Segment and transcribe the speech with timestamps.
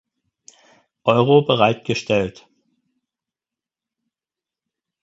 [1.03, 2.47] Euro bereitgestellt.